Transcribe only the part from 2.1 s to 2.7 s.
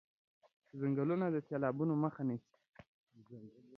نيسي.